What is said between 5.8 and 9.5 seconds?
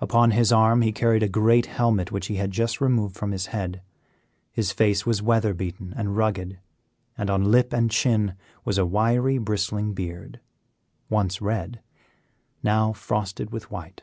and rugged, and on lip and chin was a wiry,